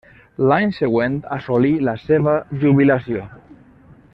L'any 0.51 0.71
següent 0.77 1.17
assolí 1.35 1.73
la 1.89 1.95
seva 2.05 2.33
jubilació. 2.65 3.23